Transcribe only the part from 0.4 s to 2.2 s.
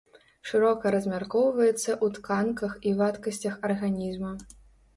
Шырока размяркоўваецца ў